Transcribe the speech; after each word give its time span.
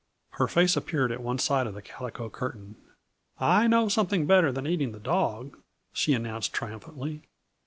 Her 0.31 0.47
face 0.47 0.75
appeared 0.75 1.11
at 1.11 1.21
one 1.21 1.37
side 1.37 1.67
of 1.67 1.75
the 1.75 1.81
calico 1.83 2.27
curtain. 2.27 2.75
"I 3.39 3.67
know 3.67 3.87
something 3.87 4.25
better 4.25 4.51
than 4.51 4.65
eating 4.65 4.93
the 4.93 4.99
dog," 4.99 5.55
she 5.93 6.15
announced 6.15 6.53
triumphantly. 6.53 7.21